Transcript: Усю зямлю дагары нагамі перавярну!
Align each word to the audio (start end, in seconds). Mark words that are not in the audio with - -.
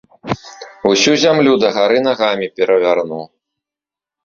Усю 0.91 1.13
зямлю 1.25 1.53
дагары 1.65 1.97
нагамі 2.09 2.51
перавярну! 2.59 3.23